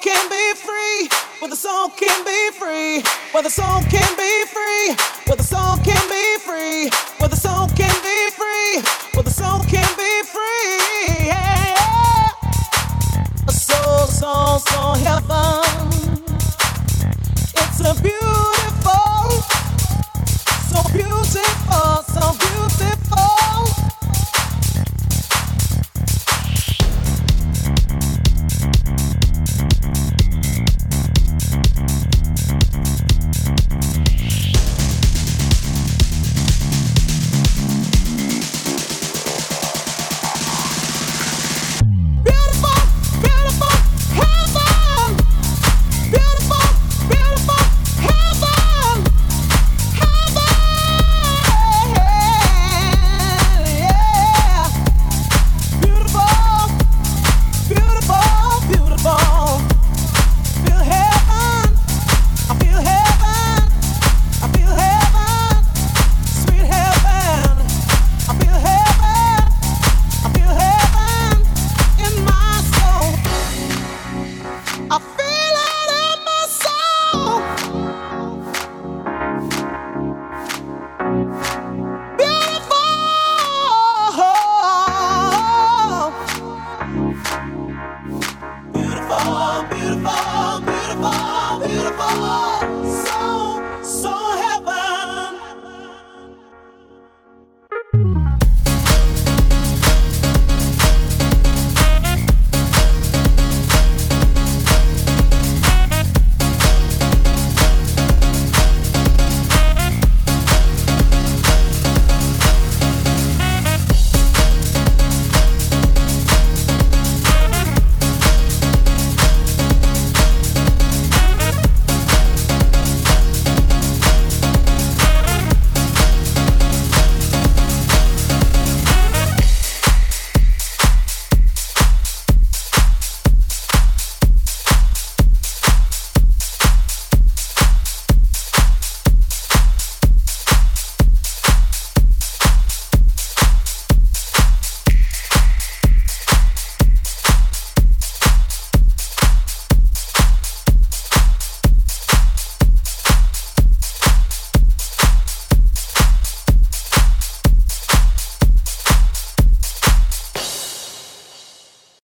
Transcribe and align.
can 0.00 0.28
be 0.30 0.54
free. 0.54 1.08
Well, 1.40 1.50
the 1.50 1.56
soul 1.56 1.88
can 1.90 2.24
be 2.24 2.50
free. 2.58 3.02
Well, 3.34 3.42
the 3.42 3.50
soul 3.50 3.82
can 3.90 4.16
be 4.16 4.44
free. 4.46 5.21